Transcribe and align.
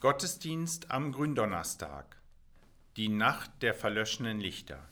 Gottesdienst 0.00 0.90
am 0.90 1.12
Gründonnerstag. 1.12 2.16
Die 2.96 3.10
Nacht 3.10 3.50
der 3.60 3.74
verlöschenen 3.74 4.40
Lichter. 4.40 4.88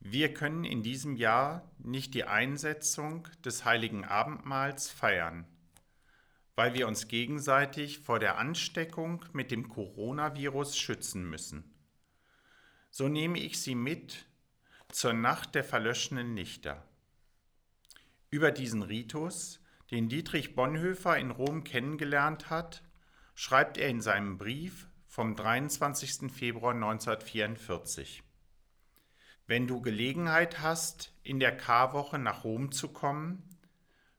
Wir 0.00 0.34
können 0.34 0.64
in 0.64 0.82
diesem 0.82 1.14
Jahr 1.14 1.70
nicht 1.78 2.14
die 2.14 2.24
Einsetzung 2.24 3.28
des 3.44 3.64
heiligen 3.64 4.04
Abendmahls 4.04 4.90
feiern, 4.90 5.46
weil 6.56 6.74
wir 6.74 6.88
uns 6.88 7.06
gegenseitig 7.06 8.00
vor 8.00 8.18
der 8.18 8.38
Ansteckung 8.38 9.24
mit 9.32 9.52
dem 9.52 9.68
Coronavirus 9.68 10.76
schützen 10.76 11.30
müssen. 11.30 11.62
So 12.90 13.06
nehme 13.06 13.38
ich 13.38 13.60
Sie 13.60 13.76
mit 13.76 14.26
zur 14.90 15.12
Nacht 15.12 15.54
der 15.54 15.62
verlöschenen 15.62 16.34
Lichter. 16.34 16.84
Über 18.30 18.50
diesen 18.50 18.82
Ritus, 18.82 19.60
den 19.92 20.08
Dietrich 20.08 20.56
Bonhoeffer 20.56 21.16
in 21.18 21.30
Rom 21.30 21.62
kennengelernt 21.62 22.50
hat, 22.50 22.82
schreibt 23.40 23.78
er 23.78 23.88
in 23.88 24.00
seinem 24.00 24.36
Brief 24.36 24.88
vom 25.06 25.36
23. 25.36 26.32
Februar 26.32 26.74
1944. 26.74 28.24
Wenn 29.46 29.68
du 29.68 29.80
Gelegenheit 29.80 30.60
hast, 30.60 31.14
in 31.22 31.38
der 31.38 31.56
Karwoche 31.56 32.18
nach 32.18 32.42
Rom 32.42 32.72
zu 32.72 32.88
kommen, 32.88 33.48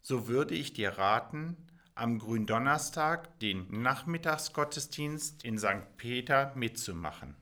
so 0.02 0.30
würde 0.30 0.56
ich 0.56 0.72
dir 0.72 0.98
raten, 0.98 1.58
am 1.96 2.18
Gründonnerstag 2.18 3.38
den 3.42 3.82
Nachmittagsgottesdienst 3.82 5.44
in 5.44 5.58
St. 5.58 5.98
Peter 5.98 6.56
mitzumachen. 6.56 7.36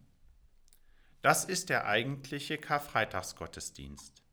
Das 1.22 1.46
ist 1.46 1.70
der 1.70 1.86
eigentliche 1.86 2.58
Karfreitagsgottesdienst. 2.58 4.23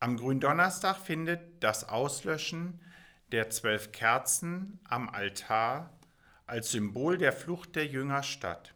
Am 0.00 0.18
Gründonnerstag 0.18 0.98
findet 0.98 1.64
das 1.64 1.88
Auslöschen 1.88 2.78
der 3.32 3.50
zwölf 3.50 3.90
Kerzen 3.90 4.78
am 4.84 5.08
Altar 5.08 5.90
als 6.46 6.72
Symbol 6.72 7.18
der 7.18 7.32
Flucht 7.32 7.76
der 7.76 7.86
Jünger 7.86 8.22
statt. 8.22 8.74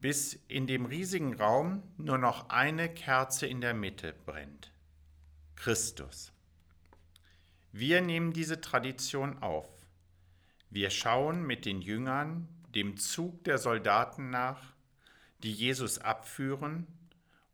Bis 0.00 0.34
in 0.48 0.66
dem 0.66 0.86
riesigen 0.86 1.34
Raum 1.34 1.82
nur 1.98 2.18
noch 2.18 2.48
eine 2.48 2.92
Kerze 2.92 3.46
in 3.46 3.60
der 3.60 3.74
Mitte 3.74 4.14
brennt. 4.24 4.72
Christus. 5.56 6.32
Wir 7.72 8.00
nehmen 8.00 8.32
diese 8.32 8.60
Tradition 8.60 9.38
auf. 9.42 9.68
Wir 10.70 10.90
schauen 10.90 11.46
mit 11.46 11.64
den 11.64 11.82
Jüngern 11.82 12.48
dem 12.74 12.96
Zug 12.96 13.44
der 13.44 13.58
Soldaten 13.58 14.30
nach, 14.30 14.74
die 15.42 15.52
Jesus 15.52 15.98
abführen, 15.98 16.86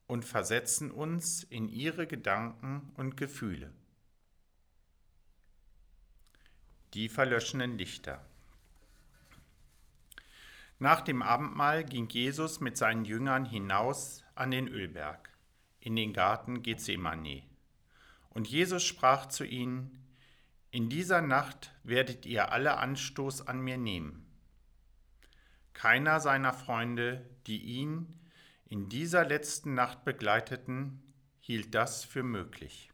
und 0.07 0.25
versetzen 0.25 0.93
uns 0.93 1.43
in 1.43 1.69
ihre 1.69 2.07
Gedanken 2.07 2.93
und 2.95 3.17
Gefühle. 3.17 3.73
Die 6.95 7.09
verlöschenen 7.09 7.77
Lichter. 7.77 8.25
Nach 10.79 11.01
dem 11.01 11.23
Abendmahl 11.23 11.85
ging 11.85 12.07
Jesus 12.09 12.61
mit 12.61 12.77
seinen 12.77 13.07
Jüngern 13.07 13.47
hinaus 13.47 14.25
an 14.35 14.51
den 14.51 14.69
Ölberg, 14.69 15.31
in 15.81 15.97
den 15.97 16.13
Garten 16.13 16.63
Gethsemane. 16.63 17.45
Und 18.29 18.47
Jesus 18.47 18.85
sprach 18.85 19.27
zu 19.27 19.45
ihnen, 19.45 20.05
In 20.71 20.91
dieser 20.91 21.23
Nacht 21.23 21.73
werdet 21.83 22.27
ihr 22.27 22.53
alle 22.53 22.77
Anstoß 22.77 23.47
an 23.47 23.61
mir 23.61 23.79
nehmen. 23.79 24.27
Keiner 25.73 26.21
seiner 26.21 26.53
Freunde, 26.53 27.25
die 27.47 27.63
ihn 27.63 28.21
in 28.67 28.91
dieser 28.91 29.25
letzten 29.25 29.73
Nacht 29.73 30.05
begleiteten, 30.05 31.03
hielt 31.41 31.75
das 31.75 32.05
für 32.05 32.23
möglich. 32.23 32.93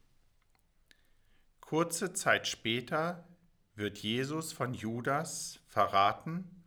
Kurze 1.59 2.13
Zeit 2.13 2.47
später 2.47 3.27
wird 3.75 3.97
Jesus 3.97 4.53
von 4.53 4.73
Judas 4.73 5.59
verraten 5.67 6.62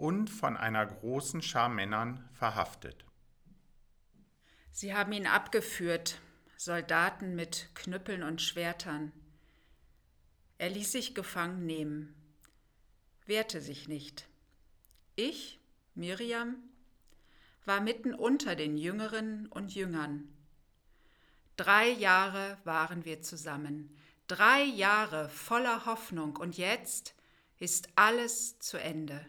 und 0.00 0.30
von 0.30 0.56
einer 0.56 0.86
großen 0.86 1.42
Schar 1.42 1.68
Männern 1.68 2.26
verhaftet. 2.32 3.04
Sie 4.72 4.94
haben 4.94 5.12
ihn 5.12 5.26
abgeführt, 5.26 6.18
Soldaten 6.56 7.34
mit 7.34 7.68
Knüppeln 7.74 8.22
und 8.22 8.40
Schwertern. 8.40 9.12
Er 10.56 10.70
ließ 10.70 10.92
sich 10.92 11.14
gefangen 11.14 11.66
nehmen, 11.66 12.14
wehrte 13.26 13.60
sich 13.60 13.88
nicht. 13.88 14.26
Ich, 15.16 15.60
Miriam, 15.94 16.56
war 17.66 17.82
mitten 17.82 18.14
unter 18.14 18.56
den 18.56 18.78
Jüngeren 18.78 19.48
und 19.48 19.74
Jüngern. 19.74 20.34
Drei 21.56 21.90
Jahre 21.90 22.56
waren 22.64 23.04
wir 23.04 23.20
zusammen, 23.20 23.94
drei 24.28 24.62
Jahre 24.62 25.28
voller 25.28 25.84
Hoffnung 25.84 26.36
und 26.36 26.56
jetzt 26.56 27.14
ist 27.58 27.90
alles 27.96 28.58
zu 28.60 28.78
Ende. 28.78 29.26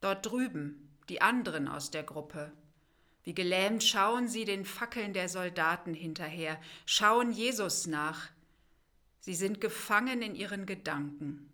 Dort 0.00 0.26
drüben, 0.26 0.96
die 1.08 1.20
anderen 1.20 1.68
aus 1.68 1.90
der 1.90 2.02
Gruppe. 2.02 2.52
Wie 3.24 3.34
gelähmt 3.34 3.82
schauen 3.82 4.28
sie 4.28 4.44
den 4.44 4.64
Fackeln 4.64 5.12
der 5.12 5.28
Soldaten 5.28 5.94
hinterher, 5.94 6.60
schauen 6.84 7.32
Jesus 7.32 7.86
nach. 7.86 8.28
Sie 9.20 9.34
sind 9.34 9.60
gefangen 9.60 10.22
in 10.22 10.34
ihren 10.34 10.66
Gedanken. 10.66 11.52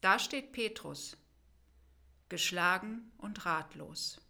Da 0.00 0.18
steht 0.18 0.52
Petrus, 0.52 1.16
geschlagen 2.28 3.12
und 3.18 3.46
ratlos. 3.46 4.20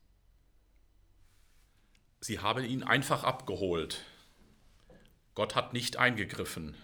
Sie 2.20 2.40
haben 2.40 2.64
ihn 2.64 2.82
einfach 2.82 3.24
abgeholt. 3.24 4.04
Gott 5.34 5.54
hat 5.54 5.72
nicht 5.72 5.96
eingegriffen. 5.96 6.76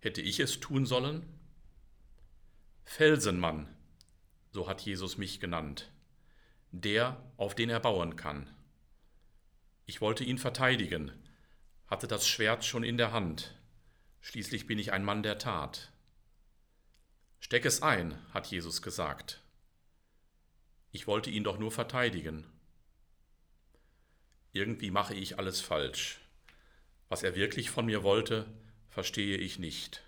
Hätte 0.00 0.20
ich 0.22 0.40
es 0.40 0.60
tun 0.60 0.86
sollen? 0.86 1.22
Felsenmann, 2.84 3.68
so 4.52 4.68
hat 4.68 4.80
Jesus 4.80 5.16
mich 5.18 5.40
genannt, 5.40 5.90
der, 6.72 7.22
auf 7.36 7.54
den 7.54 7.70
er 7.70 7.80
bauen 7.80 8.16
kann. 8.16 8.50
Ich 9.86 10.00
wollte 10.00 10.24
ihn 10.24 10.38
verteidigen, 10.38 11.12
hatte 11.86 12.06
das 12.06 12.28
Schwert 12.28 12.64
schon 12.64 12.84
in 12.84 12.96
der 12.96 13.12
Hand, 13.12 13.56
schließlich 14.20 14.66
bin 14.66 14.78
ich 14.78 14.92
ein 14.92 15.04
Mann 15.04 15.22
der 15.22 15.38
Tat. 15.38 15.92
Steck 17.40 17.64
es 17.64 17.82
ein, 17.82 18.18
hat 18.32 18.46
Jesus 18.46 18.82
gesagt. 18.82 19.42
Ich 20.92 21.06
wollte 21.06 21.30
ihn 21.30 21.44
doch 21.44 21.58
nur 21.58 21.70
verteidigen. 21.70 22.46
Irgendwie 24.52 24.90
mache 24.90 25.14
ich 25.14 25.38
alles 25.38 25.60
falsch. 25.60 26.20
Was 27.08 27.22
er 27.22 27.34
wirklich 27.34 27.70
von 27.70 27.86
mir 27.86 28.02
wollte, 28.02 28.46
verstehe 28.88 29.36
ich 29.36 29.58
nicht. 29.58 30.02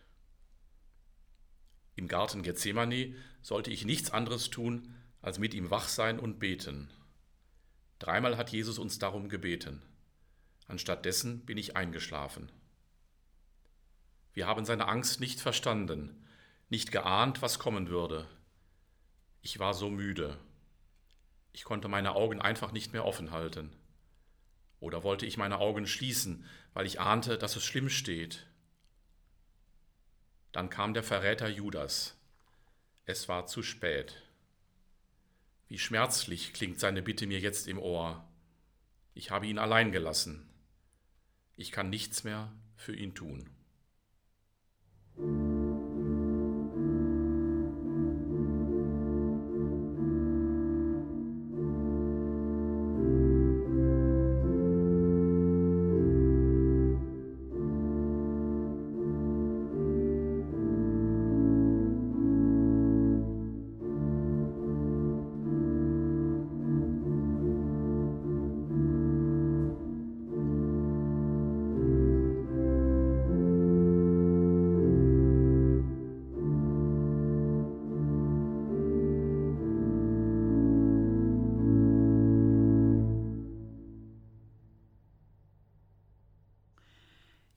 Im 1.94 2.08
Garten 2.08 2.42
Gethsemane 2.42 3.14
sollte 3.42 3.70
ich 3.70 3.84
nichts 3.84 4.10
anderes 4.10 4.50
tun, 4.50 4.94
als 5.20 5.38
mit 5.38 5.54
ihm 5.54 5.70
wach 5.70 5.88
sein 5.88 6.18
und 6.18 6.38
beten. 6.38 6.90
Dreimal 7.98 8.36
hat 8.36 8.50
Jesus 8.50 8.78
uns 8.78 8.98
darum 8.98 9.28
gebeten. 9.28 9.82
Anstattdessen 10.66 11.44
bin 11.44 11.58
ich 11.58 11.76
eingeschlafen. 11.76 12.50
Wir 14.32 14.46
haben 14.46 14.64
seine 14.64 14.88
Angst 14.88 15.20
nicht 15.20 15.40
verstanden, 15.40 16.24
nicht 16.68 16.90
geahnt, 16.90 17.42
was 17.42 17.58
kommen 17.58 17.88
würde. 17.88 18.26
Ich 19.42 19.58
war 19.58 19.74
so 19.74 19.90
müde. 19.90 20.38
Ich 21.52 21.64
konnte 21.64 21.88
meine 21.88 22.14
Augen 22.14 22.40
einfach 22.40 22.72
nicht 22.72 22.92
mehr 22.92 23.04
offen 23.04 23.30
halten. 23.30 23.70
Oder 24.80 25.04
wollte 25.04 25.26
ich 25.26 25.36
meine 25.36 25.58
Augen 25.58 25.86
schließen, 25.86 26.46
weil 26.72 26.86
ich 26.86 26.98
ahnte, 26.98 27.36
dass 27.38 27.54
es 27.56 27.64
schlimm 27.64 27.88
steht. 27.88 28.46
Dann 30.52 30.68
kam 30.68 30.94
der 30.94 31.02
Verräter 31.02 31.48
Judas. 31.48 32.16
Es 33.04 33.28
war 33.28 33.46
zu 33.46 33.62
spät. 33.62 34.22
Wie 35.68 35.78
schmerzlich 35.78 36.52
klingt 36.52 36.78
seine 36.78 37.02
Bitte 37.02 37.26
mir 37.26 37.40
jetzt 37.40 37.66
im 37.66 37.78
Ohr. 37.78 38.22
Ich 39.14 39.30
habe 39.30 39.46
ihn 39.46 39.58
allein 39.58 39.90
gelassen. 39.90 40.48
Ich 41.56 41.72
kann 41.72 41.90
nichts 41.90 42.24
mehr 42.24 42.52
für 42.76 42.94
ihn 42.94 43.14
tun. 43.14 43.48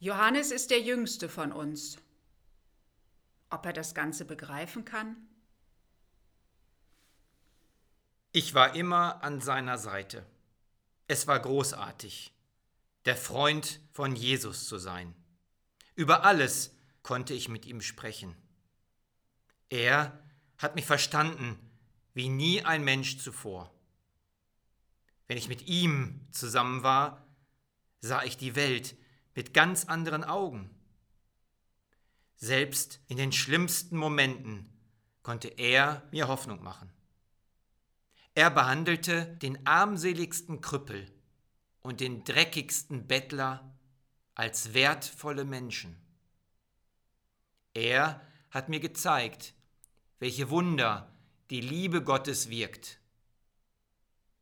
Johannes 0.05 0.51
ist 0.51 0.69
der 0.69 0.81
jüngste 0.81 1.29
von 1.29 1.51
uns. 1.51 1.97
ob 3.49 3.65
er 3.65 3.73
das 3.73 3.95
Ganze 3.95 4.23
begreifen 4.23 4.85
kann? 4.85 5.15
Ich 8.31 8.53
war 8.53 8.75
immer 8.75 9.23
an 9.23 9.41
seiner 9.41 9.79
Seite. 9.79 10.23
Es 11.07 11.25
war 11.25 11.39
großartig, 11.39 12.33
der 13.05 13.15
Freund 13.15 13.79
von 13.93 14.15
Jesus 14.15 14.67
zu 14.67 14.77
sein. 14.77 15.15
Über 15.95 16.23
alles 16.23 16.75
konnte 17.01 17.33
ich 17.33 17.49
mit 17.49 17.65
ihm 17.65 17.81
sprechen. 17.81 18.35
Er 19.69 20.23
hat 20.59 20.75
mich 20.75 20.85
verstanden 20.85 21.57
wie 22.13 22.29
nie 22.29 22.61
ein 22.61 22.83
Mensch 22.83 23.17
zuvor. 23.17 23.73
Wenn 25.27 25.37
ich 25.37 25.47
mit 25.47 25.67
ihm 25.67 26.27
zusammen 26.29 26.83
war, 26.83 27.25
sah 28.01 28.21
ich 28.23 28.37
die 28.37 28.55
Welt 28.55 28.95
mit 29.35 29.53
ganz 29.53 29.85
anderen 29.85 30.23
Augen. 30.23 30.69
Selbst 32.35 32.99
in 33.07 33.17
den 33.17 33.31
schlimmsten 33.31 33.97
Momenten 33.97 34.69
konnte 35.21 35.49
er 35.49 36.07
mir 36.11 36.27
Hoffnung 36.27 36.63
machen. 36.63 36.91
Er 38.33 38.49
behandelte 38.49 39.27
den 39.37 39.65
armseligsten 39.65 40.61
Krüppel 40.61 41.11
und 41.81 42.01
den 42.01 42.23
dreckigsten 42.23 43.07
Bettler 43.07 43.73
als 44.33 44.73
wertvolle 44.73 45.45
Menschen. 45.45 45.95
Er 47.73 48.21
hat 48.49 48.69
mir 48.69 48.79
gezeigt, 48.79 49.53
welche 50.19 50.49
Wunder 50.49 51.13
die 51.49 51.61
Liebe 51.61 52.03
Gottes 52.03 52.49
wirkt. 52.49 52.99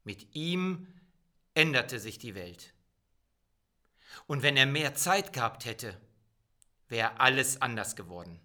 Mit 0.04 0.36
ihm 0.36 0.88
änderte 1.54 2.00
sich 2.00 2.18
die 2.18 2.36
Welt. 2.36 2.73
Und 4.28 4.42
wenn 4.44 4.58
er 4.58 4.66
mehr 4.66 4.96
Zeit 4.96 5.34
gehabt 5.34 5.66
hätte, 5.66 6.00
wäre 6.88 7.20
alles 7.20 7.62
anders 7.62 7.96
geworden. 7.96 8.40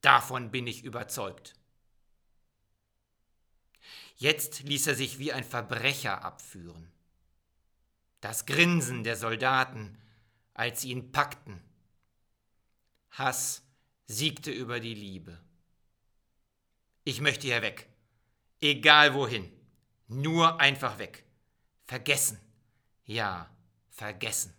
Davon 0.00 0.50
bin 0.50 0.66
ich 0.66 0.84
überzeugt. 0.84 1.54
Jetzt 4.16 4.62
ließ 4.64 4.86
er 4.88 4.94
sich 4.94 5.18
wie 5.18 5.32
ein 5.32 5.44
Verbrecher 5.44 6.24
abführen. 6.24 6.90
Das 8.20 8.46
Grinsen 8.46 9.04
der 9.04 9.16
Soldaten, 9.16 9.96
als 10.54 10.80
sie 10.80 10.90
ihn 10.90 11.12
packten. 11.12 11.62
Hass 13.10 13.62
siegte 14.06 14.50
über 14.50 14.80
die 14.80 14.94
Liebe. 14.94 15.38
Ich 17.04 17.20
möchte 17.20 17.46
hier 17.46 17.62
weg. 17.62 17.88
Egal 18.60 19.14
wohin. 19.14 19.52
Nur 20.08 20.60
einfach 20.60 20.98
weg. 20.98 21.24
Vergessen. 21.84 22.40
Ja, 23.04 23.48
vergessen. 23.98 24.57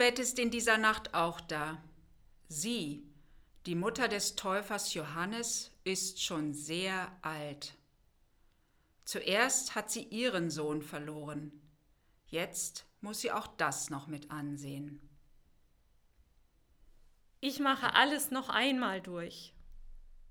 Elisabeth 0.00 0.18
ist 0.18 0.38
in 0.38 0.50
dieser 0.50 0.78
Nacht 0.78 1.12
auch 1.12 1.42
da. 1.42 1.76
Sie, 2.48 3.06
die 3.66 3.74
Mutter 3.74 4.08
des 4.08 4.34
Täufers 4.34 4.94
Johannes, 4.94 5.72
ist 5.84 6.22
schon 6.22 6.54
sehr 6.54 7.14
alt. 7.20 7.74
Zuerst 9.04 9.74
hat 9.74 9.90
sie 9.90 10.04
ihren 10.04 10.50
Sohn 10.50 10.80
verloren. 10.80 11.52
Jetzt 12.28 12.86
muss 13.02 13.20
sie 13.20 13.30
auch 13.30 13.46
das 13.46 13.90
noch 13.90 14.06
mit 14.06 14.30
ansehen. 14.30 15.06
Ich 17.40 17.60
mache 17.60 17.94
alles 17.94 18.30
noch 18.30 18.48
einmal 18.48 19.02
durch. 19.02 19.52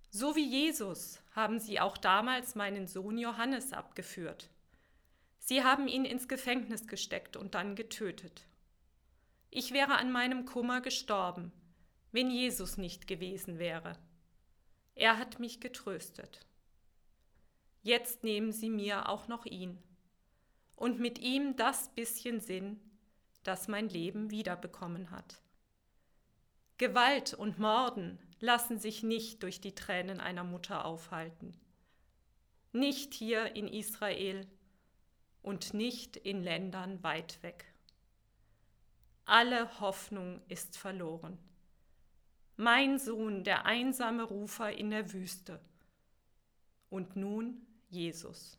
So 0.10 0.36
wie 0.36 0.50
Jesus 0.50 1.22
haben 1.36 1.60
sie 1.60 1.80
auch 1.80 1.98
damals 1.98 2.56
meinen 2.56 2.88
Sohn 2.88 3.20
Johannes 3.20 3.72
abgeführt. 3.72 4.50
Sie 5.38 5.64
haben 5.64 5.88
ihn 5.88 6.06
ins 6.06 6.28
Gefängnis 6.28 6.88
gesteckt 6.88 7.38
und 7.38 7.54
dann 7.54 7.76
getötet. 7.76 8.48
Ich 9.52 9.72
wäre 9.72 9.98
an 9.98 10.12
meinem 10.12 10.46
Kummer 10.46 10.80
gestorben, 10.82 11.52
wenn 12.12 12.30
Jesus 12.30 12.78
nicht 12.78 13.08
gewesen 13.08 13.58
wäre. 13.58 13.98
Er 14.94 15.18
hat 15.18 15.40
mich 15.40 15.60
getröstet. 15.60 16.46
Jetzt 17.82 18.24
nehmen 18.24 18.52
Sie 18.52 18.70
mir 18.70 19.10
auch 19.10 19.28
noch 19.28 19.46
ihn 19.46 19.82
und 20.76 21.00
mit 21.00 21.20
ihm 21.20 21.56
das 21.56 21.90
bisschen 21.90 22.40
Sinn, 22.40 22.80
das 23.44 23.68
mein 23.68 23.90
Leben 23.90 24.30
wiederbekommen 24.30 25.12
hat. 25.12 25.42
Gewalt 26.78 27.34
und 27.34 27.60
Morden 27.60 28.20
lassen 28.40 28.78
sich 28.80 29.04
nicht 29.04 29.44
durch 29.44 29.60
die 29.60 29.76
Tränen 29.76 30.20
einer 30.20 30.44
Mutter 30.44 30.86
aufhalten. 30.86 31.58
Nicht 32.72 33.14
hier 33.14 33.56
in 33.56 33.68
Israel 33.68 34.48
und 35.42 35.74
nicht 35.74 36.16
in 36.16 36.44
Ländern 36.44 37.02
weit 37.04 37.42
weg. 37.42 37.69
Alle 39.30 39.80
Hoffnung 39.80 40.42
ist 40.48 40.76
verloren. 40.76 41.38
Mein 42.58 42.98
Sohn, 42.98 43.44
der 43.44 43.68
einsame 43.68 44.24
Rufer 44.24 44.72
in 44.72 44.90
der 44.90 45.14
Wüste. 45.14 45.60
Und 46.90 47.16
nun 47.16 47.62
Jesus. 47.92 48.58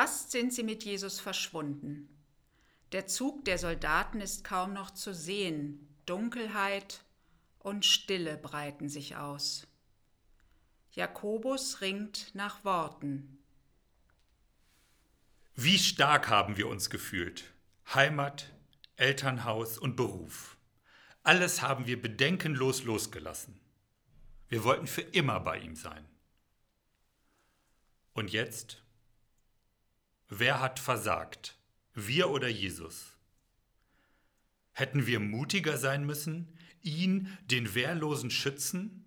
Fast 0.00 0.30
sind 0.30 0.50
sie 0.50 0.62
mit 0.62 0.82
Jesus 0.82 1.20
verschwunden. 1.20 2.08
Der 2.92 3.06
Zug 3.06 3.44
der 3.44 3.58
Soldaten 3.58 4.22
ist 4.22 4.44
kaum 4.44 4.72
noch 4.72 4.92
zu 4.92 5.12
sehen. 5.12 5.94
Dunkelheit 6.06 7.04
und 7.58 7.84
Stille 7.84 8.38
breiten 8.38 8.88
sich 8.88 9.16
aus. 9.16 9.66
Jakobus 10.92 11.82
ringt 11.82 12.34
nach 12.34 12.64
Worten. 12.64 13.44
Wie 15.54 15.78
stark 15.78 16.30
haben 16.30 16.56
wir 16.56 16.68
uns 16.68 16.88
gefühlt. 16.88 17.52
Heimat, 17.94 18.54
Elternhaus 18.96 19.76
und 19.76 19.96
Beruf. 19.96 20.56
Alles 21.24 21.60
haben 21.60 21.86
wir 21.86 22.00
bedenkenlos 22.00 22.84
losgelassen. 22.84 23.60
Wir 24.48 24.64
wollten 24.64 24.86
für 24.86 25.02
immer 25.02 25.40
bei 25.40 25.58
ihm 25.58 25.76
sein. 25.76 26.08
Und 28.14 28.32
jetzt? 28.32 28.82
Wer 30.32 30.60
hat 30.60 30.78
versagt? 30.78 31.58
Wir 31.92 32.30
oder 32.30 32.46
Jesus? 32.46 33.16
Hätten 34.70 35.06
wir 35.06 35.18
mutiger 35.18 35.76
sein 35.76 36.06
müssen, 36.06 36.56
ihn, 36.82 37.36
den 37.42 37.74
Wehrlosen, 37.74 38.30
schützen? 38.30 39.04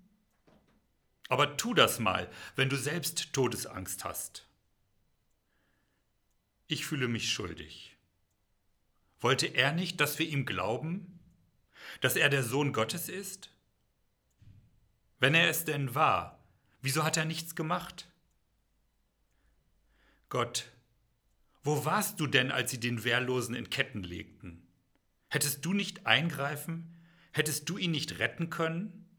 Aber 1.30 1.56
tu 1.56 1.74
das 1.74 2.00
mal, 2.00 2.30
wenn 2.58 2.68
du 2.68 2.76
selbst 2.76 3.32
Todesangst 3.32 4.04
hast. 4.04 4.46
Ich 6.68 6.86
fühle 6.86 7.08
mich 7.08 7.32
schuldig. 7.32 7.96
Wollte 9.22 9.48
er 9.48 9.72
nicht, 9.72 10.02
dass 10.02 10.20
wir 10.20 10.28
ihm 10.28 10.46
glauben, 10.46 11.20
dass 12.02 12.18
er 12.18 12.28
der 12.28 12.44
Sohn 12.44 12.74
Gottes 12.74 13.08
ist? 13.08 13.50
Wenn 15.20 15.36
er 15.36 15.48
es 15.48 15.64
denn 15.64 15.96
war, 15.96 16.44
wieso 16.82 17.06
hat 17.06 17.16
er 17.16 17.24
nichts 17.24 17.56
gemacht? 17.56 18.10
Gott, 20.28 20.73
wo 21.64 21.86
warst 21.86 22.20
du 22.20 22.28
denn, 22.28 22.52
als 22.52 22.72
sie 22.72 22.80
den 22.80 23.04
Wehrlosen 23.04 23.56
in 23.56 23.70
Ketten 23.70 24.04
legten? 24.04 24.68
Hättest 25.30 25.66
du 25.66 25.74
nicht 25.74 26.06
eingreifen? 26.06 26.94
Hättest 27.32 27.70
du 27.70 27.78
ihn 27.78 27.92
nicht 27.92 28.20
retten 28.20 28.50
können? 28.50 29.10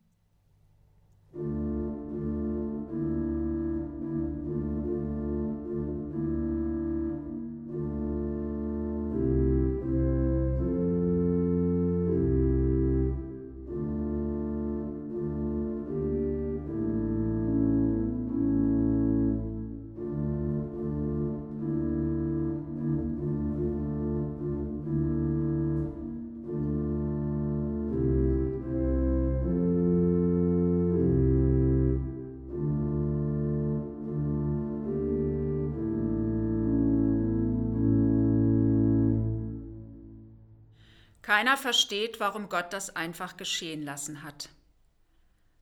Keiner 41.25 41.57
versteht, 41.57 42.21
warum 42.21 42.50
Gott 42.50 42.75
das 42.75 42.95
einfach 42.97 43.38
geschehen 43.38 43.81
lassen 43.81 44.23
hat. 44.23 44.50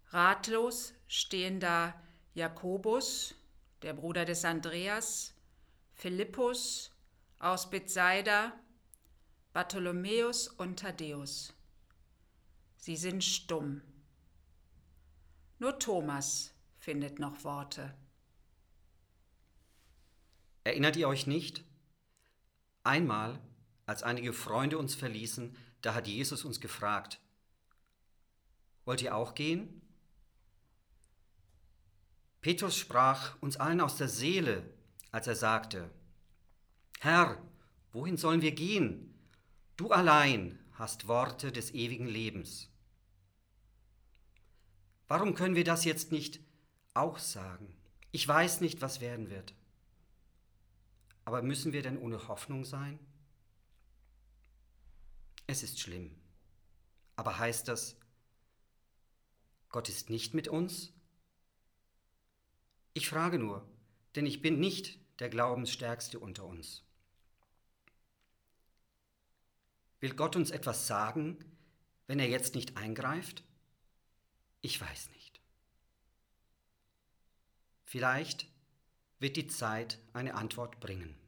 Ratlos 0.08 0.92
stehen 1.06 1.60
da 1.60 1.94
Jakobus, 2.34 3.36
der 3.82 3.92
Bruder 3.92 4.24
des 4.24 4.44
Andreas, 4.44 5.34
Philippus 5.92 6.90
aus 7.38 7.70
Bethsaida, 7.70 8.52
Bartholomäus 9.52 10.48
und 10.48 10.80
Thaddäus. 10.80 11.54
Sie 12.76 12.96
sind 12.96 13.22
stumm. 13.22 13.82
Nur 15.60 15.78
Thomas 15.78 16.52
findet 16.80 17.20
noch 17.20 17.44
Worte. 17.44 17.94
Erinnert 20.64 20.96
ihr 20.96 21.06
euch 21.06 21.28
nicht? 21.28 21.62
Einmal 22.82 23.38
als 23.92 24.02
einige 24.02 24.32
Freunde 24.32 24.78
uns 24.78 24.94
verließen, 24.94 25.54
da 25.82 25.92
hat 25.92 26.06
Jesus 26.06 26.46
uns 26.46 26.62
gefragt, 26.62 27.20
wollt 28.86 29.02
ihr 29.02 29.14
auch 29.14 29.34
gehen? 29.34 29.82
Petrus 32.40 32.74
sprach 32.74 33.36
uns 33.42 33.58
allen 33.58 33.82
aus 33.82 33.96
der 33.96 34.08
Seele, 34.08 34.64
als 35.10 35.26
er 35.26 35.36
sagte, 35.36 35.90
Herr, 37.00 37.36
wohin 37.92 38.16
sollen 38.16 38.40
wir 38.40 38.52
gehen? 38.52 39.14
Du 39.76 39.90
allein 39.90 40.58
hast 40.72 41.06
Worte 41.06 41.52
des 41.52 41.74
ewigen 41.74 42.06
Lebens. 42.06 42.70
Warum 45.06 45.34
können 45.34 45.54
wir 45.54 45.64
das 45.64 45.84
jetzt 45.84 46.12
nicht 46.12 46.40
auch 46.94 47.18
sagen? 47.18 47.76
Ich 48.10 48.26
weiß 48.26 48.62
nicht, 48.62 48.80
was 48.80 49.02
werden 49.02 49.28
wird. 49.28 49.52
Aber 51.26 51.42
müssen 51.42 51.74
wir 51.74 51.82
denn 51.82 51.98
ohne 51.98 52.26
Hoffnung 52.28 52.64
sein? 52.64 52.98
Es 55.46 55.62
ist 55.62 55.80
schlimm. 55.80 56.14
Aber 57.16 57.38
heißt 57.38 57.68
das, 57.68 57.96
Gott 59.68 59.88
ist 59.88 60.10
nicht 60.10 60.34
mit 60.34 60.48
uns? 60.48 60.92
Ich 62.94 63.08
frage 63.08 63.38
nur, 63.38 63.66
denn 64.14 64.26
ich 64.26 64.42
bin 64.42 64.60
nicht 64.60 64.98
der 65.18 65.30
Glaubensstärkste 65.30 66.18
unter 66.18 66.44
uns. 66.44 66.84
Will 70.00 70.14
Gott 70.14 70.36
uns 70.36 70.50
etwas 70.50 70.86
sagen, 70.86 71.38
wenn 72.06 72.18
er 72.18 72.28
jetzt 72.28 72.54
nicht 72.54 72.76
eingreift? 72.76 73.44
Ich 74.60 74.80
weiß 74.80 75.10
nicht. 75.10 75.40
Vielleicht 77.84 78.48
wird 79.20 79.36
die 79.36 79.46
Zeit 79.46 79.98
eine 80.12 80.34
Antwort 80.34 80.80
bringen. 80.80 81.21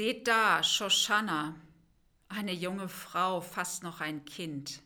Seht 0.00 0.28
da, 0.28 0.62
Shoshana, 0.62 1.54
eine 2.30 2.54
junge 2.54 2.88
Frau, 2.88 3.42
fast 3.42 3.82
noch 3.82 4.00
ein 4.00 4.24
Kind. 4.24 4.80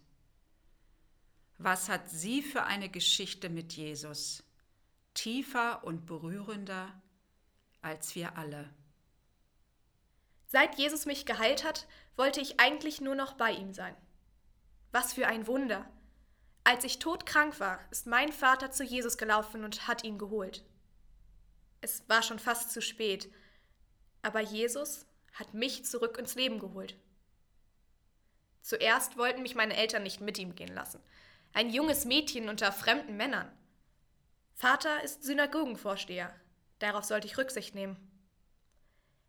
Was 1.56 1.88
hat 1.88 2.10
sie 2.10 2.42
für 2.42 2.64
eine 2.64 2.88
Geschichte 2.88 3.48
mit 3.48 3.74
Jesus? 3.74 4.42
Tiefer 5.14 5.84
und 5.84 6.04
berührender 6.04 7.00
als 7.80 8.16
wir 8.16 8.36
alle. 8.36 8.68
Seit 10.46 10.80
Jesus 10.80 11.06
mich 11.06 11.26
geheilt 11.26 11.62
hat, 11.62 11.86
wollte 12.16 12.40
ich 12.40 12.58
eigentlich 12.58 13.00
nur 13.00 13.14
noch 13.14 13.34
bei 13.34 13.52
ihm 13.52 13.72
sein. 13.72 13.94
Was 14.90 15.12
für 15.12 15.28
ein 15.28 15.46
Wunder. 15.46 15.88
Als 16.64 16.82
ich 16.82 16.98
todkrank 16.98 17.60
war, 17.60 17.78
ist 17.92 18.08
mein 18.08 18.32
Vater 18.32 18.72
zu 18.72 18.82
Jesus 18.82 19.16
gelaufen 19.16 19.62
und 19.62 19.86
hat 19.86 20.02
ihn 20.02 20.18
geholt. 20.18 20.64
Es 21.82 22.02
war 22.08 22.24
schon 22.24 22.40
fast 22.40 22.72
zu 22.72 22.82
spät, 22.82 23.30
aber 24.24 24.40
Jesus 24.40 25.06
hat 25.34 25.52
mich 25.52 25.84
zurück 25.84 26.16
ins 26.16 26.34
Leben 26.34 26.58
geholt. 26.58 26.96
Zuerst 28.62 29.18
wollten 29.18 29.42
mich 29.42 29.54
meine 29.54 29.76
Eltern 29.76 30.02
nicht 30.02 30.22
mit 30.22 30.38
ihm 30.38 30.54
gehen 30.54 30.74
lassen. 30.74 31.02
Ein 31.52 31.68
junges 31.68 32.06
Mädchen 32.06 32.48
unter 32.48 32.72
fremden 32.72 33.18
Männern. 33.18 33.52
Vater 34.54 35.02
ist 35.02 35.24
Synagogenvorsteher. 35.24 36.34
Darauf 36.78 37.04
sollte 37.04 37.26
ich 37.26 37.36
Rücksicht 37.36 37.74
nehmen. 37.74 37.98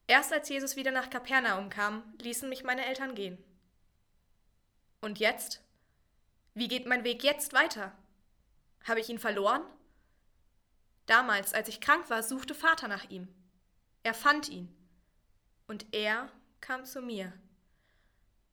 Erst 0.07 0.31
als 0.31 0.47
Jesus 0.47 0.77
wieder 0.77 0.91
nach 0.91 1.09
Kapernaum 1.09 1.69
kam, 1.69 2.01
ließen 2.21 2.47
mich 2.47 2.63
meine 2.63 2.85
Eltern 2.85 3.15
gehen. 3.15 3.37
Und 5.01 5.19
jetzt? 5.19 5.61
Wie 6.53 6.69
geht 6.69 6.85
mein 6.85 7.03
Weg 7.03 7.21
jetzt 7.21 7.51
weiter? 7.51 7.91
Habe 8.85 9.01
ich 9.01 9.09
ihn 9.09 9.19
verloren? 9.19 9.63
Damals, 11.05 11.53
als 11.53 11.67
ich 11.67 11.81
krank 11.81 12.09
war, 12.09 12.23
suchte 12.23 12.55
Vater 12.55 12.87
nach 12.87 13.09
ihm. 13.09 13.27
Er 14.03 14.13
fand 14.13 14.47
ihn 14.47 14.73
und 15.67 15.93
er 15.93 16.29
kam 16.61 16.85
zu 16.85 17.01
mir. 17.01 17.33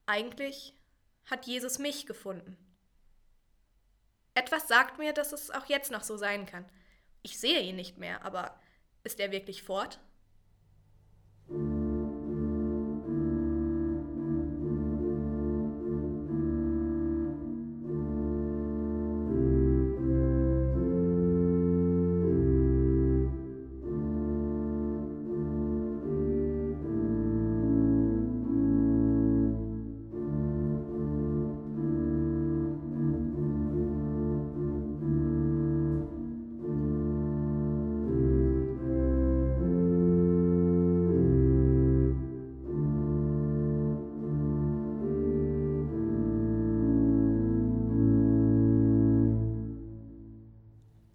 Eigentlich 0.06 0.74
hat 1.26 1.46
Jesus 1.46 1.78
mich 1.78 2.06
gefunden. 2.06 2.56
Etwas 4.34 4.68
sagt 4.68 4.98
mir, 4.98 5.12
dass 5.12 5.32
es 5.32 5.50
auch 5.50 5.66
jetzt 5.66 5.90
noch 5.90 6.02
so 6.02 6.16
sein 6.16 6.46
kann. 6.46 6.68
Ich 7.22 7.38
sehe 7.38 7.60
ihn 7.60 7.76
nicht 7.76 7.98
mehr, 7.98 8.24
aber 8.24 8.58
ist 9.04 9.20
er 9.20 9.30
wirklich 9.30 9.62
fort? 9.62 10.00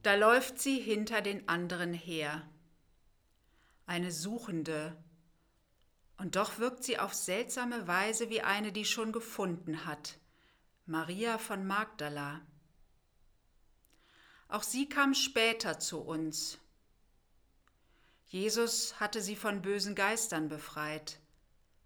Da 0.08 0.16
läuft 0.16 0.58
sie 0.58 0.80
hinter 0.80 1.22
den 1.22 1.50
anderen 1.50 1.94
her, 1.94 2.50
eine 3.88 4.10
Suchende, 4.10 4.96
Und 6.16 6.38
doch 6.38 6.60
wirkt 6.60 6.86
sie 6.86 6.98
auf 6.98 7.14
seltsame 7.14 7.90
Weise 7.90 8.30
wie 8.30 8.42
eine, 8.42 8.72
die 8.72 8.86
schon 8.86 9.12
gefunden 9.12 9.86
hat, 9.86 10.18
Maria 10.86 11.38
von 11.38 11.68
Magdala. 11.68 12.40
Auch 14.48 14.64
sie 14.64 14.88
kam 14.88 15.14
später 15.14 15.78
zu 15.78 16.00
uns. 16.00 16.58
Jesus 18.28 19.02
hatte 19.02 19.22
sie 19.22 19.36
von 19.36 19.62
bösen 19.62 19.94
Geistern 19.94 20.48
befreit, 20.48 21.20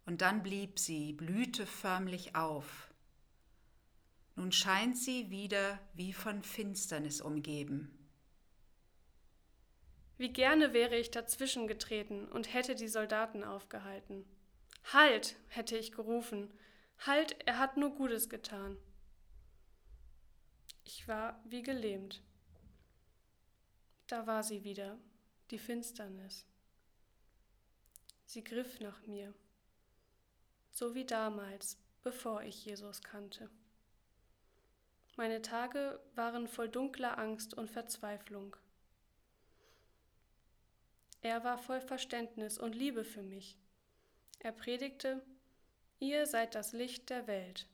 und 0.05 0.21
dann 0.21 0.43
blieb 0.43 0.77
sie, 0.77 1.13
blühte 1.13 1.65
förmlich 1.65 2.35
auf. 2.35 2.93
Nun 4.35 4.51
scheint 4.51 4.95
sie 4.95 5.31
wieder 5.31 5.79
wie 5.95 6.13
von 6.13 6.43
Finsternis 6.43 7.19
umgeben. 7.19 7.97
Wie 10.21 10.29
gerne 10.29 10.71
wäre 10.71 10.97
ich 10.97 11.09
dazwischen 11.09 11.65
getreten 11.65 12.27
und 12.27 12.53
hätte 12.53 12.75
die 12.75 12.89
Soldaten 12.89 13.43
aufgehalten. 13.43 14.23
Halt, 14.93 15.35
hätte 15.47 15.75
ich 15.75 15.93
gerufen. 15.93 16.53
Halt, 16.99 17.35
er 17.47 17.57
hat 17.57 17.75
nur 17.75 17.95
Gutes 17.95 18.29
getan. 18.29 18.77
Ich 20.83 21.07
war 21.07 21.41
wie 21.45 21.63
gelähmt. 21.63 22.21
Da 24.05 24.27
war 24.27 24.43
sie 24.43 24.63
wieder, 24.63 24.99
die 25.49 25.57
Finsternis. 25.57 26.45
Sie 28.27 28.43
griff 28.43 28.79
nach 28.79 29.01
mir, 29.07 29.33
so 30.69 30.93
wie 30.93 31.05
damals, 31.05 31.79
bevor 32.03 32.43
ich 32.43 32.63
Jesus 32.63 33.01
kannte. 33.01 33.49
Meine 35.17 35.41
Tage 35.41 35.99
waren 36.13 36.47
voll 36.47 36.69
dunkler 36.69 37.17
Angst 37.17 37.55
und 37.55 37.71
Verzweiflung. 37.71 38.55
Er 41.21 41.43
war 41.43 41.57
voll 41.57 41.81
Verständnis 41.81 42.57
und 42.57 42.75
Liebe 42.75 43.03
für 43.03 43.21
mich. 43.21 43.57
Er 44.39 44.51
predigte, 44.51 45.21
ihr 45.99 46.25
seid 46.25 46.55
das 46.55 46.73
Licht 46.73 47.09
der 47.09 47.27
Welt. 47.27 47.67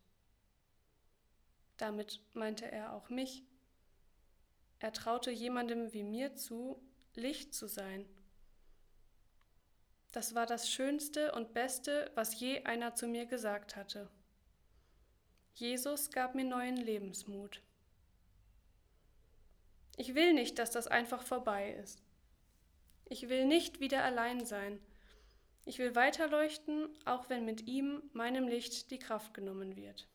Damit 1.77 2.21
meinte 2.33 2.69
er 2.69 2.93
auch 2.93 3.09
mich. 3.09 3.43
Er 4.79 4.91
traute 4.91 5.31
jemandem 5.31 5.93
wie 5.93 6.03
mir 6.03 6.35
zu, 6.35 6.79
Licht 7.15 7.53
zu 7.53 7.67
sein. 7.67 8.05
Das 10.11 10.35
war 10.35 10.45
das 10.45 10.69
Schönste 10.69 11.31
und 11.33 11.53
Beste, 11.53 12.11
was 12.15 12.39
je 12.39 12.63
einer 12.65 12.95
zu 12.95 13.07
mir 13.07 13.25
gesagt 13.25 13.75
hatte. 13.75 14.09
Jesus 15.53 16.11
gab 16.11 16.35
mir 16.35 16.43
neuen 16.43 16.77
Lebensmut. 16.77 17.61
Ich 19.95 20.13
will 20.13 20.33
nicht, 20.33 20.59
dass 20.59 20.71
das 20.71 20.87
einfach 20.87 21.23
vorbei 21.23 21.71
ist. 21.73 22.03
Ich 23.09 23.29
will 23.29 23.45
nicht 23.45 23.79
wieder 23.79 24.03
allein 24.03 24.45
sein. 24.45 24.79
Ich 25.65 25.79
will 25.79 25.95
weiterleuchten, 25.95 26.87
auch 27.05 27.29
wenn 27.29 27.45
mit 27.45 27.67
ihm, 27.67 28.01
meinem 28.13 28.47
Licht, 28.47 28.91
die 28.91 28.99
Kraft 28.99 29.33
genommen 29.33 29.75
wird. 29.75 30.07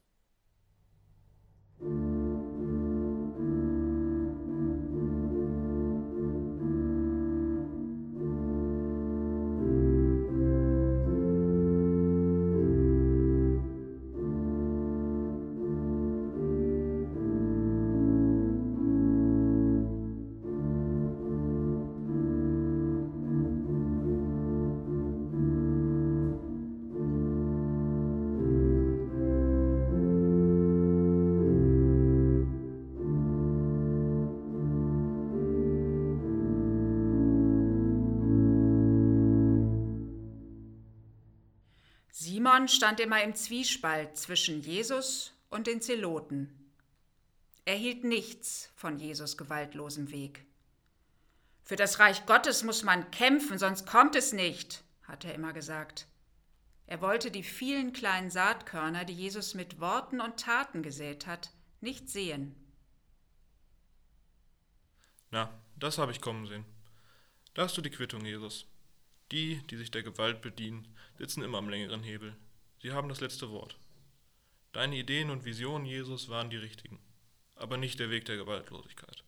Simon 42.52 42.68
stand 42.68 43.00
immer 43.00 43.22
im 43.22 43.34
Zwiespalt 43.34 44.18
zwischen 44.18 44.60
Jesus 44.60 45.32
und 45.48 45.66
den 45.66 45.80
Zeloten. 45.80 46.70
Er 47.64 47.76
hielt 47.76 48.04
nichts 48.04 48.70
von 48.76 48.98
Jesus 48.98 49.38
gewaltlosem 49.38 50.10
Weg. 50.10 50.44
Für 51.62 51.76
das 51.76 51.98
Reich 51.98 52.26
Gottes 52.26 52.62
muss 52.62 52.82
man 52.82 53.10
kämpfen, 53.10 53.56
sonst 53.56 53.86
kommt 53.86 54.16
es 54.16 54.34
nicht, 54.34 54.84
hat 55.04 55.24
er 55.24 55.34
immer 55.34 55.54
gesagt. 55.54 56.06
Er 56.86 57.00
wollte 57.00 57.30
die 57.30 57.42
vielen 57.42 57.94
kleinen 57.94 58.30
Saatkörner, 58.30 59.06
die 59.06 59.14
Jesus 59.14 59.54
mit 59.54 59.80
Worten 59.80 60.20
und 60.20 60.38
Taten 60.38 60.82
gesät 60.82 61.26
hat, 61.26 61.52
nicht 61.80 62.10
sehen. 62.10 62.54
Na, 65.30 65.58
das 65.76 65.96
habe 65.96 66.12
ich 66.12 66.20
kommen 66.20 66.46
sehen. 66.46 66.66
Da 67.54 67.62
hast 67.62 67.78
du 67.78 67.80
die 67.80 67.90
Quittung, 67.90 68.26
Jesus. 68.26 68.66
Die, 69.32 69.62
die 69.68 69.76
sich 69.78 69.90
der 69.90 70.02
Gewalt 70.02 70.42
bedienen, 70.42 70.86
sitzen 71.16 71.42
immer 71.42 71.56
am 71.56 71.70
längeren 71.70 72.02
Hebel. 72.02 72.36
Sie 72.82 72.92
haben 72.92 73.08
das 73.08 73.20
letzte 73.20 73.50
Wort. 73.50 73.78
Deine 74.72 74.96
Ideen 74.96 75.30
und 75.30 75.46
Visionen, 75.46 75.86
Jesus, 75.86 76.28
waren 76.28 76.50
die 76.50 76.58
richtigen, 76.58 76.98
aber 77.56 77.78
nicht 77.78 77.98
der 77.98 78.10
Weg 78.10 78.26
der 78.26 78.36
Gewaltlosigkeit. 78.36 79.24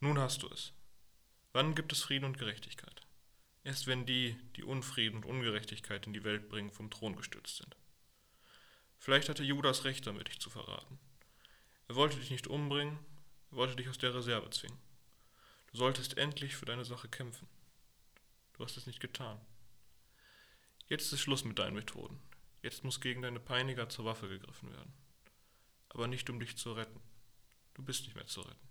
Nun 0.00 0.18
hast 0.18 0.42
du 0.42 0.48
es. 0.48 0.72
Wann 1.52 1.76
gibt 1.76 1.92
es 1.92 2.02
Frieden 2.02 2.24
und 2.24 2.38
Gerechtigkeit? 2.38 3.02
Erst 3.62 3.86
wenn 3.86 4.04
die, 4.04 4.36
die 4.56 4.64
Unfrieden 4.64 5.18
und 5.18 5.24
Ungerechtigkeit 5.24 6.08
in 6.08 6.12
die 6.12 6.24
Welt 6.24 6.48
bringen, 6.48 6.72
vom 6.72 6.90
Thron 6.90 7.14
gestürzt 7.14 7.58
sind. 7.58 7.76
Vielleicht 8.98 9.28
hatte 9.28 9.44
Judas 9.44 9.84
recht 9.84 10.06
damit, 10.08 10.26
dich 10.26 10.40
zu 10.40 10.50
verraten. 10.50 10.98
Er 11.86 11.94
wollte 11.94 12.18
dich 12.18 12.30
nicht 12.30 12.48
umbringen, 12.48 12.98
er 13.52 13.58
wollte 13.58 13.76
dich 13.76 13.88
aus 13.88 13.98
der 13.98 14.12
Reserve 14.12 14.50
zwingen. 14.50 14.78
Du 15.70 15.78
solltest 15.78 16.18
endlich 16.18 16.56
für 16.56 16.66
deine 16.66 16.84
Sache 16.84 17.08
kämpfen. 17.08 17.46
Du 18.60 18.66
hast 18.66 18.76
es 18.76 18.86
nicht 18.86 19.00
getan. 19.00 19.40
Jetzt 20.86 21.14
ist 21.14 21.20
Schluss 21.20 21.46
mit 21.46 21.58
deinen 21.58 21.76
Methoden. 21.76 22.20
Jetzt 22.60 22.84
muss 22.84 23.00
gegen 23.00 23.22
deine 23.22 23.40
Peiniger 23.40 23.88
zur 23.88 24.04
Waffe 24.04 24.28
gegriffen 24.28 24.70
werden. 24.70 24.92
Aber 25.88 26.06
nicht 26.06 26.28
um 26.28 26.38
dich 26.38 26.58
zu 26.58 26.74
retten. 26.74 27.00
Du 27.72 27.82
bist 27.82 28.02
nicht 28.02 28.16
mehr 28.16 28.26
zu 28.26 28.42
retten. 28.42 28.68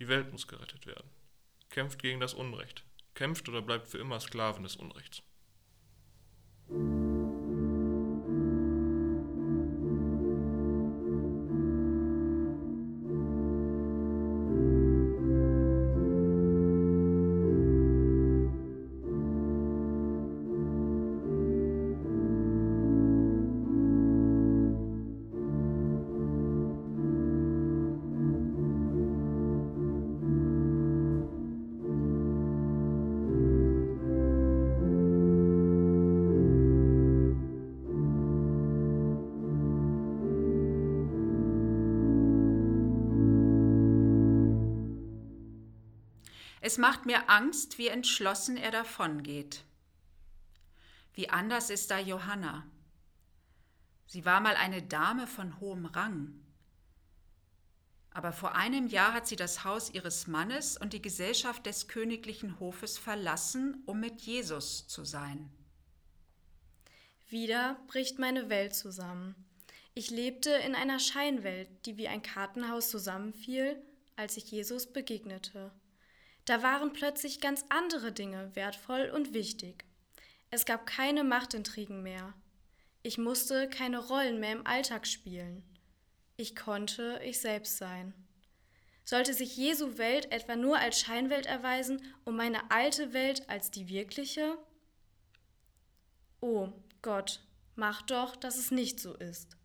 Die 0.00 0.08
Welt 0.08 0.30
muss 0.32 0.46
gerettet 0.46 0.84
werden. 0.84 1.08
Kämpft 1.70 2.02
gegen 2.02 2.20
das 2.20 2.34
Unrecht. 2.34 2.84
Kämpft 3.14 3.48
oder 3.48 3.62
bleibt 3.62 3.88
für 3.88 3.96
immer 3.96 4.20
Sklaven 4.20 4.64
des 4.64 4.76
Unrechts. 4.76 5.22
Es 46.60 46.76
macht 46.76 47.06
mir 47.06 47.30
Angst, 47.30 47.78
wie 47.78 47.88
entschlossen 47.88 48.56
er 48.56 48.70
davongeht. 48.70 49.64
Wie 51.14 51.30
anders 51.30 51.70
ist 51.70 51.90
da 51.90 51.98
Johanna. 51.98 52.66
Sie 54.06 54.24
war 54.24 54.40
mal 54.40 54.56
eine 54.56 54.82
Dame 54.82 55.26
von 55.26 55.58
hohem 55.60 55.86
Rang. 55.86 56.34
Aber 58.10 58.32
vor 58.32 58.56
einem 58.56 58.88
Jahr 58.88 59.14
hat 59.14 59.26
sie 59.26 59.36
das 59.36 59.64
Haus 59.64 59.90
ihres 59.90 60.26
Mannes 60.26 60.76
und 60.76 60.92
die 60.92 61.00
Gesellschaft 61.00 61.64
des 61.64 61.88
königlichen 61.88 62.58
Hofes 62.58 62.98
verlassen, 62.98 63.82
um 63.86 64.00
mit 64.00 64.20
Jesus 64.22 64.88
zu 64.88 65.04
sein. 65.04 65.48
Wieder 67.28 67.80
bricht 67.86 68.18
meine 68.18 68.50
Welt 68.50 68.74
zusammen. 68.74 69.36
Ich 69.94 70.10
lebte 70.10 70.50
in 70.50 70.74
einer 70.74 70.98
Scheinwelt, 70.98 71.86
die 71.86 71.96
wie 71.96 72.08
ein 72.08 72.22
Kartenhaus 72.22 72.90
zusammenfiel, 72.90 73.80
als 74.16 74.36
ich 74.36 74.50
Jesus 74.50 74.92
begegnete. 74.92 75.70
Da 76.44 76.62
waren 76.62 76.92
plötzlich 76.92 77.40
ganz 77.40 77.64
andere 77.68 78.12
Dinge 78.12 78.54
wertvoll 78.54 79.10
und 79.14 79.34
wichtig. 79.34 79.84
Es 80.50 80.64
gab 80.64 80.86
keine 80.86 81.22
Machtintrigen 81.22 82.02
mehr. 82.02 82.34
Ich 83.02 83.18
musste 83.18 83.68
keine 83.68 83.98
Rollen 83.98 84.40
mehr 84.40 84.52
im 84.52 84.66
Alltag 84.66 85.06
spielen. 85.06 85.62
Ich 86.36 86.56
konnte 86.56 87.20
ich 87.24 87.38
selbst 87.40 87.76
sein. 87.76 88.14
Sollte 89.04 89.34
sich 89.34 89.56
Jesu 89.56 89.98
Welt 89.98 90.30
etwa 90.32 90.56
nur 90.56 90.78
als 90.78 91.00
Scheinwelt 91.00 91.46
erweisen 91.46 92.00
und 92.24 92.36
meine 92.36 92.70
alte 92.70 93.12
Welt 93.12 93.48
als 93.48 93.70
die 93.70 93.88
wirkliche? 93.88 94.56
Oh 96.40 96.68
Gott, 97.02 97.40
mach 97.74 98.02
doch, 98.02 98.36
dass 98.36 98.56
es 98.56 98.70
nicht 98.70 99.00
so 99.00 99.14
ist. 99.14 99.56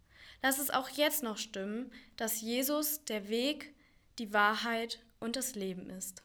Lass 0.42 0.60
es 0.60 0.70
auch 0.70 0.90
jetzt 0.90 1.24
noch 1.24 1.38
stimmen, 1.38 1.92
dass 2.18 2.42
Jesus 2.42 3.06
der 3.06 3.30
Weg, 3.30 3.74
die 4.20 4.34
Wahrheit 4.34 5.00
und 5.20 5.36
das 5.36 5.56
Leben 5.56 5.90
ist. 5.90 6.25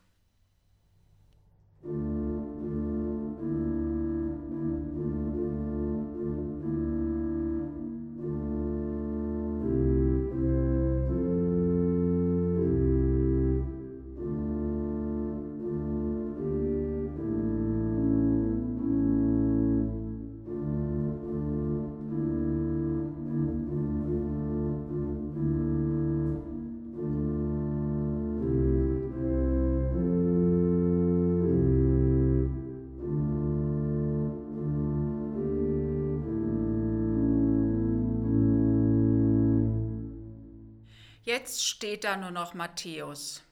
Jetzt 41.33 41.65
steht 41.65 42.03
da 42.03 42.17
nur 42.17 42.33
noch 42.33 42.55
Matthäus. 42.55 43.45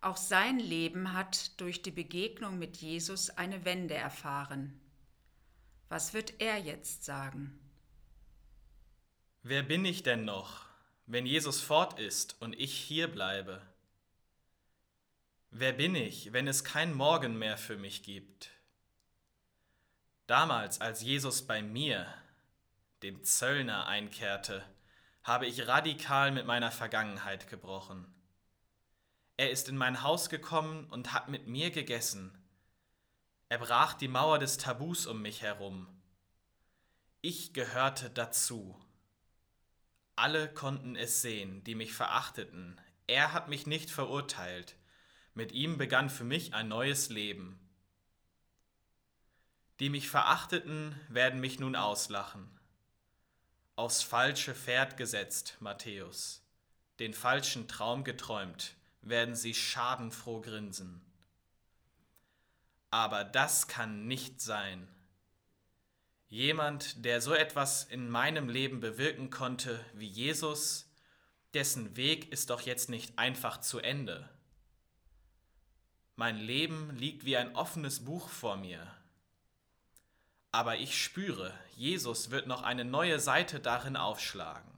Auch 0.00 0.16
sein 0.16 0.58
Leben 0.58 1.12
hat 1.12 1.60
durch 1.60 1.80
die 1.80 1.92
Begegnung 1.92 2.58
mit 2.58 2.78
Jesus 2.78 3.30
eine 3.30 3.64
Wende 3.64 3.94
erfahren. 3.94 4.80
Was 5.88 6.14
wird 6.14 6.40
er 6.40 6.58
jetzt 6.58 7.04
sagen? 7.04 7.60
Wer 9.44 9.62
bin 9.62 9.84
ich 9.84 10.02
denn 10.02 10.24
noch, 10.24 10.66
wenn 11.06 11.26
Jesus 11.26 11.60
fort 11.60 11.96
ist 12.00 12.42
und 12.42 12.58
ich 12.58 12.74
hier 12.74 13.06
bleibe? 13.06 13.62
Wer 15.52 15.74
bin 15.74 15.94
ich, 15.94 16.32
wenn 16.32 16.48
es 16.48 16.64
kein 16.64 16.92
Morgen 16.92 17.38
mehr 17.38 17.56
für 17.56 17.76
mich 17.76 18.02
gibt? 18.02 18.50
Damals, 20.26 20.80
als 20.80 21.02
Jesus 21.02 21.46
bei 21.46 21.62
mir, 21.62 22.12
dem 23.04 23.22
Zöllner, 23.22 23.86
einkehrte, 23.86 24.64
habe 25.26 25.46
ich 25.46 25.66
radikal 25.66 26.30
mit 26.30 26.46
meiner 26.46 26.70
Vergangenheit 26.70 27.50
gebrochen. 27.50 28.06
Er 29.36 29.50
ist 29.50 29.68
in 29.68 29.76
mein 29.76 30.02
Haus 30.02 30.28
gekommen 30.28 30.84
und 30.84 31.12
hat 31.12 31.28
mit 31.28 31.48
mir 31.48 31.72
gegessen. 31.72 32.32
Er 33.48 33.58
brach 33.58 33.94
die 33.94 34.06
Mauer 34.06 34.38
des 34.38 34.56
Tabus 34.56 35.04
um 35.04 35.20
mich 35.20 35.42
herum. 35.42 35.88
Ich 37.22 37.52
gehörte 37.52 38.08
dazu. 38.08 38.80
Alle 40.14 40.48
konnten 40.48 40.94
es 40.94 41.22
sehen, 41.22 41.64
die 41.64 41.74
mich 41.74 41.92
verachteten. 41.92 42.80
Er 43.08 43.32
hat 43.32 43.48
mich 43.48 43.66
nicht 43.66 43.90
verurteilt. 43.90 44.76
Mit 45.34 45.50
ihm 45.50 45.76
begann 45.76 46.08
für 46.08 46.24
mich 46.24 46.54
ein 46.54 46.68
neues 46.68 47.08
Leben. 47.08 47.58
Die 49.80 49.90
mich 49.90 50.08
verachteten, 50.08 50.98
werden 51.08 51.40
mich 51.40 51.58
nun 51.58 51.74
auslachen 51.74 52.55
aufs 53.76 54.02
falsche 54.02 54.54
Pferd 54.54 54.96
gesetzt, 54.96 55.56
Matthäus, 55.60 56.42
den 56.98 57.12
falschen 57.14 57.68
Traum 57.68 58.04
geträumt, 58.04 58.74
werden 59.02 59.34
sie 59.34 59.54
schadenfroh 59.54 60.40
grinsen. 60.40 61.02
Aber 62.90 63.22
das 63.22 63.68
kann 63.68 64.06
nicht 64.06 64.40
sein. 64.40 64.88
Jemand, 66.28 67.04
der 67.04 67.20
so 67.20 67.34
etwas 67.34 67.84
in 67.84 68.08
meinem 68.08 68.48
Leben 68.48 68.80
bewirken 68.80 69.30
konnte 69.30 69.84
wie 69.94 70.08
Jesus, 70.08 70.90
dessen 71.54 71.96
Weg 71.96 72.32
ist 72.32 72.50
doch 72.50 72.62
jetzt 72.62 72.88
nicht 72.88 73.18
einfach 73.18 73.60
zu 73.60 73.78
Ende. 73.78 74.28
Mein 76.16 76.38
Leben 76.38 76.96
liegt 76.96 77.26
wie 77.26 77.36
ein 77.36 77.54
offenes 77.54 78.04
Buch 78.04 78.28
vor 78.28 78.56
mir, 78.56 78.95
aber 80.52 80.78
ich 80.78 81.02
spüre, 81.02 81.52
Jesus 81.76 82.30
wird 82.30 82.46
noch 82.46 82.62
eine 82.62 82.84
neue 82.84 83.20
Seite 83.20 83.60
darin 83.60 83.96
aufschlagen. 83.96 84.70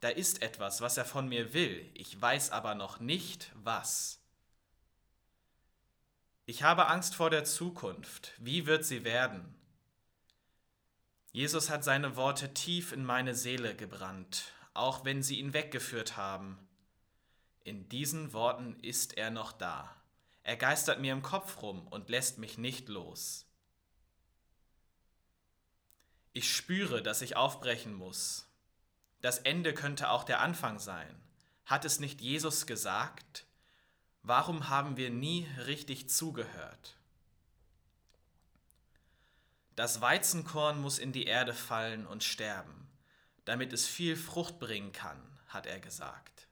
Da 0.00 0.08
ist 0.08 0.42
etwas, 0.42 0.80
was 0.80 0.96
er 0.96 1.04
von 1.04 1.28
mir 1.28 1.52
will, 1.52 1.90
ich 1.94 2.20
weiß 2.20 2.52
aber 2.52 2.74
noch 2.74 3.00
nicht 3.00 3.50
was. 3.54 4.20
Ich 6.46 6.62
habe 6.62 6.86
Angst 6.86 7.14
vor 7.14 7.30
der 7.30 7.44
Zukunft. 7.44 8.32
Wie 8.38 8.66
wird 8.66 8.84
sie 8.84 9.04
werden? 9.04 9.54
Jesus 11.32 11.68
hat 11.68 11.84
seine 11.84 12.16
Worte 12.16 12.54
tief 12.54 12.92
in 12.92 13.04
meine 13.04 13.34
Seele 13.34 13.74
gebrannt, 13.74 14.52
auch 14.72 15.04
wenn 15.04 15.22
sie 15.22 15.40
ihn 15.40 15.52
weggeführt 15.52 16.16
haben. 16.16 16.58
In 17.64 17.88
diesen 17.88 18.32
Worten 18.32 18.78
ist 18.80 19.18
er 19.18 19.30
noch 19.30 19.52
da. 19.52 19.94
Er 20.42 20.56
geistert 20.56 21.00
mir 21.00 21.12
im 21.12 21.22
Kopf 21.22 21.60
rum 21.60 21.86
und 21.88 22.08
lässt 22.08 22.38
mich 22.38 22.56
nicht 22.56 22.88
los. 22.88 23.47
Ich 26.32 26.54
spüre, 26.54 27.02
dass 27.02 27.22
ich 27.22 27.36
aufbrechen 27.36 27.94
muss. 27.94 28.46
Das 29.20 29.38
Ende 29.38 29.74
könnte 29.74 30.10
auch 30.10 30.24
der 30.24 30.40
Anfang 30.40 30.78
sein. 30.78 31.14
Hat 31.64 31.84
es 31.84 32.00
nicht 32.00 32.20
Jesus 32.20 32.66
gesagt? 32.66 33.46
Warum 34.22 34.68
haben 34.68 34.96
wir 34.96 35.10
nie 35.10 35.46
richtig 35.66 36.08
zugehört? 36.08 36.96
Das 39.74 40.00
Weizenkorn 40.00 40.80
muss 40.80 40.98
in 40.98 41.12
die 41.12 41.26
Erde 41.26 41.54
fallen 41.54 42.06
und 42.06 42.24
sterben, 42.24 42.88
damit 43.44 43.72
es 43.72 43.86
viel 43.86 44.16
Frucht 44.16 44.58
bringen 44.58 44.92
kann, 44.92 45.22
hat 45.46 45.66
er 45.66 45.78
gesagt. 45.78 46.47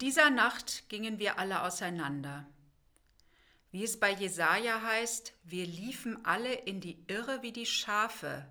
Dieser 0.00 0.30
Nacht 0.30 0.88
gingen 0.88 1.18
wir 1.18 1.38
alle 1.38 1.62
auseinander. 1.62 2.46
Wie 3.70 3.84
es 3.84 4.00
bei 4.00 4.10
Jesaja 4.10 4.82
heißt, 4.82 5.34
wir 5.44 5.66
liefen 5.66 6.24
alle 6.24 6.52
in 6.52 6.80
die 6.80 7.04
Irre 7.06 7.42
wie 7.42 7.52
die 7.52 7.66
Schafe. 7.66 8.46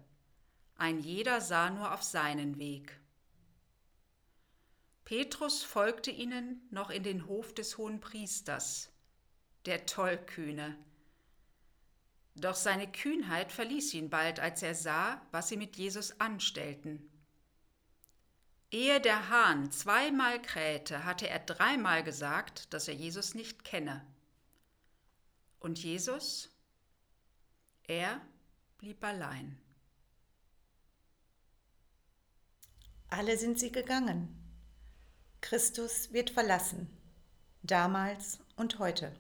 Ein 0.76 1.00
jeder 1.00 1.42
sah 1.42 1.70
nur 1.70 1.94
auf 1.94 2.04
seinen 2.04 2.58
Weg. 2.58 3.00
Petrus 5.04 5.64
folgte 5.64 6.12
ihnen 6.12 6.62
noch 6.70 6.90
in 6.92 7.04
den 7.04 7.26
Hof 7.26 7.54
des 7.54 7.78
hohen 7.78 8.00
Priesters, 8.00 8.92
der 9.66 9.86
Tollkühne. 9.86 10.78
Doch 12.36 12.56
seine 12.56 12.90
Kühnheit 12.90 13.52
verließ 13.52 13.94
ihn 13.96 14.10
bald, 14.10 14.40
als 14.40 14.62
er 14.62 14.76
sah, 14.76 15.22
was 15.32 15.50
sie 15.50 15.58
mit 15.58 15.76
Jesus 15.78 16.22
anstellten. 16.22 17.09
Ehe 18.71 19.01
der 19.01 19.29
Hahn 19.29 19.71
zweimal 19.71 20.41
krähte, 20.41 21.03
hatte 21.03 21.27
er 21.27 21.39
dreimal 21.39 22.03
gesagt, 22.03 22.71
dass 22.73 22.88
er 22.88 22.93
Jesus 22.93 23.34
nicht 23.34 23.63
kenne. 23.63 24.05
Und 25.60 25.79
Jesus? 25.82 26.49
Er 27.88 28.21
blieb 28.77 29.03
allein. 29.03 29.60
Alle 33.10 33.38
sind 33.38 33.60
sie 33.60 33.71
gegangen. 33.71 34.36
Christus 35.41 36.13
wird 36.13 36.29
verlassen, 36.29 36.95
damals 37.63 38.39
und 38.55 38.77
heute. 38.77 39.15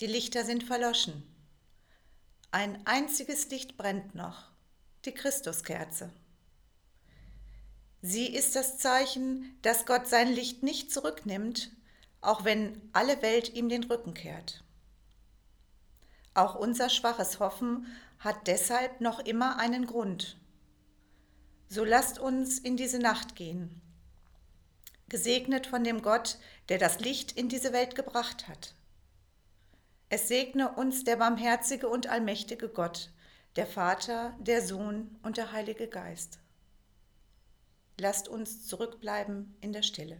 Die 0.00 0.06
Lichter 0.06 0.44
sind 0.44 0.64
verloschen. 0.64 1.22
Ein 2.50 2.84
einziges 2.86 3.48
Licht 3.50 3.76
brennt 3.76 4.16
noch, 4.16 4.50
die 5.04 5.12
Christuskerze. 5.12 6.12
Sie 8.08 8.32
ist 8.32 8.54
das 8.54 8.78
Zeichen, 8.78 9.58
dass 9.62 9.84
Gott 9.84 10.06
sein 10.06 10.32
Licht 10.32 10.62
nicht 10.62 10.92
zurücknimmt, 10.92 11.72
auch 12.20 12.44
wenn 12.44 12.80
alle 12.92 13.20
Welt 13.20 13.52
ihm 13.52 13.68
den 13.68 13.82
Rücken 13.82 14.14
kehrt. 14.14 14.62
Auch 16.32 16.54
unser 16.54 16.88
schwaches 16.88 17.40
Hoffen 17.40 17.88
hat 18.20 18.46
deshalb 18.46 19.00
noch 19.00 19.18
immer 19.18 19.58
einen 19.58 19.86
Grund. 19.86 20.38
So 21.68 21.84
lasst 21.84 22.20
uns 22.20 22.60
in 22.60 22.76
diese 22.76 23.00
Nacht 23.00 23.34
gehen, 23.34 23.82
gesegnet 25.08 25.66
von 25.66 25.82
dem 25.82 26.00
Gott, 26.00 26.38
der 26.68 26.78
das 26.78 27.00
Licht 27.00 27.32
in 27.32 27.48
diese 27.48 27.72
Welt 27.72 27.96
gebracht 27.96 28.46
hat. 28.46 28.76
Es 30.10 30.28
segne 30.28 30.70
uns 30.70 31.02
der 31.02 31.16
barmherzige 31.16 31.88
und 31.88 32.06
allmächtige 32.06 32.68
Gott, 32.68 33.10
der 33.56 33.66
Vater, 33.66 34.36
der 34.38 34.64
Sohn 34.64 35.18
und 35.24 35.38
der 35.38 35.50
Heilige 35.50 35.88
Geist. 35.88 36.38
Lasst 37.98 38.28
uns 38.28 38.66
zurückbleiben 38.66 39.56
in 39.60 39.72
der 39.72 39.82
Stille. 39.82 40.18